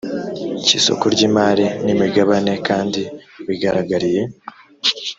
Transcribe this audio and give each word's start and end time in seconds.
cy 0.65 0.71
isoko 0.79 1.03
ry 1.13 1.21
imari 1.27 1.65
n 1.85 1.87
imigabane 1.93 2.53
kandi 2.67 3.01
bigaragariye 3.47 4.21